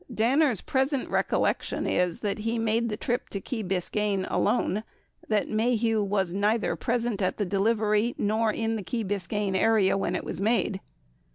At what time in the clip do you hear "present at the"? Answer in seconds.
6.75-7.45